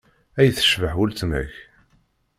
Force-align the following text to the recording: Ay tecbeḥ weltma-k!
Ay 0.39 0.49
tecbeḥ 0.57 0.93
weltma-k! 0.97 1.53